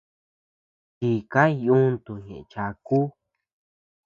[0.97, 2.99] Chika yuntu ñeʼe chaku.